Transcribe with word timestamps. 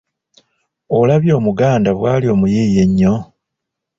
Olabye 0.97 1.31
Omuganda 1.39 1.89
bw'ali 1.97 2.25
omuyiiya 2.33 2.81
ennyo? 2.85 3.15